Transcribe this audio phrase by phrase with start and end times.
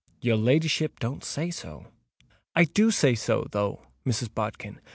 [0.19, 1.85] —your ladyship don't say so!"
[2.55, 4.33] "I do say so, though, Mrs.
[4.33, 4.81] Bodkin!"